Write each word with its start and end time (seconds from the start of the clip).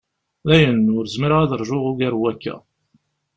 Dayen, 0.47 0.83
ur 0.97 1.05
zmireɣ 1.13 1.39
ad 1.41 1.51
rjuɣ 1.61 1.83
ugar 1.91 2.13
n 2.17 2.19
wakka. 2.21 2.55